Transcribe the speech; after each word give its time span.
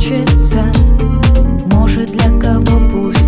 получится 0.00 0.64
Может 1.72 2.12
для 2.12 2.40
кого 2.40 2.80
пусть 2.90 3.19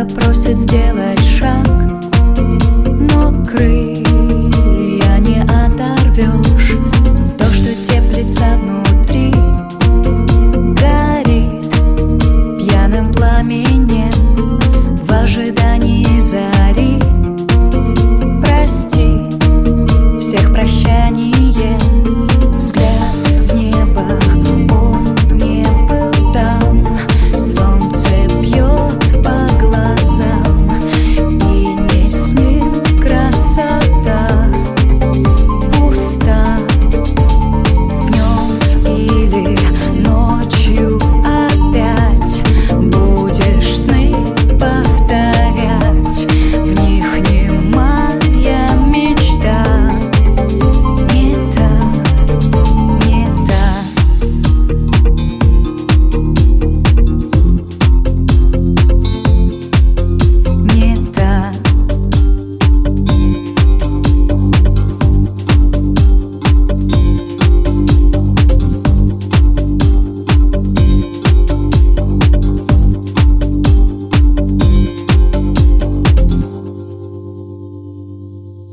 кто-то 0.00 0.14
просит 0.14 0.56
сделать 0.56 1.20
шаг, 1.20 1.66
но 3.12 3.32
крылья 3.44 5.18
не 5.18 5.42
оторвешь. 5.42 6.69